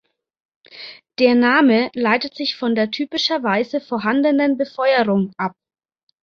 [1.19, 5.55] Der Name leitet sich von der typischerweise vorhandenen Befeuerung ab.